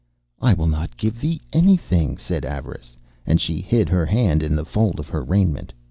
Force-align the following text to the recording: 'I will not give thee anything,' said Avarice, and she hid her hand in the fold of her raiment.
'I 0.41 0.53
will 0.53 0.65
not 0.67 0.97
give 0.97 1.21
thee 1.21 1.39
anything,' 1.53 2.17
said 2.17 2.43
Avarice, 2.43 2.97
and 3.23 3.39
she 3.39 3.61
hid 3.61 3.87
her 3.89 4.07
hand 4.07 4.41
in 4.41 4.55
the 4.55 4.65
fold 4.65 4.99
of 4.99 5.09
her 5.09 5.21
raiment. 5.21 5.71